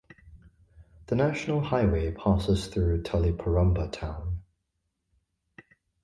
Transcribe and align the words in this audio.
The 1.05 1.15
national 1.15 1.61
highway 1.61 2.11
passes 2.11 2.65
through 2.69 3.03
Taliparamba 3.03 3.91
town. 3.91 4.41